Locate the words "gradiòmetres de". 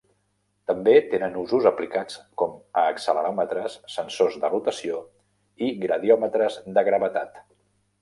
5.89-6.91